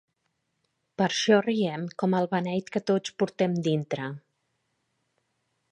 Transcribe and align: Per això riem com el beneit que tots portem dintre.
Per 1.01 1.05
això 1.07 1.37
riem 1.47 1.83
com 2.03 2.15
el 2.21 2.27
beneit 2.33 2.73
que 2.77 2.83
tots 2.91 3.15
portem 3.23 3.61
dintre. 3.69 4.13